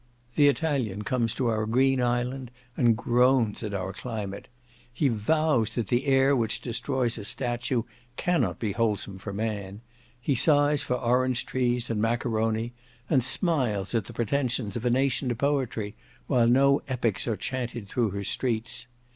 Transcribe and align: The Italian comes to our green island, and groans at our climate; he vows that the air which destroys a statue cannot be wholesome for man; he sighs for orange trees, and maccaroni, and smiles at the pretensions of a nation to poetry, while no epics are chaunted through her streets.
The 0.33 0.47
Italian 0.47 1.03
comes 1.03 1.31
to 1.35 1.45
our 1.45 1.67
green 1.67 2.01
island, 2.01 2.49
and 2.75 2.97
groans 2.97 3.61
at 3.61 3.75
our 3.75 3.93
climate; 3.93 4.47
he 4.91 5.09
vows 5.09 5.75
that 5.75 5.89
the 5.89 6.07
air 6.07 6.35
which 6.35 6.59
destroys 6.59 7.19
a 7.19 7.23
statue 7.23 7.83
cannot 8.17 8.57
be 8.57 8.71
wholesome 8.71 9.19
for 9.19 9.31
man; 9.31 9.81
he 10.19 10.33
sighs 10.33 10.81
for 10.81 10.95
orange 10.95 11.45
trees, 11.45 11.91
and 11.91 12.01
maccaroni, 12.01 12.71
and 13.11 13.23
smiles 13.23 13.93
at 13.93 14.05
the 14.05 14.13
pretensions 14.13 14.75
of 14.75 14.85
a 14.85 14.89
nation 14.89 15.29
to 15.29 15.35
poetry, 15.35 15.93
while 16.25 16.47
no 16.47 16.81
epics 16.87 17.27
are 17.27 17.37
chaunted 17.37 17.87
through 17.87 18.09
her 18.09 18.23
streets. 18.23 18.87